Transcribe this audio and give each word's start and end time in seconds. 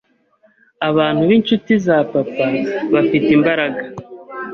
abantu 0.89 1.21
b’inshuti 1.29 1.71
za 1.85 1.97
papa 2.11 2.45
bafite 2.93 3.29
imbaraga 3.37 3.81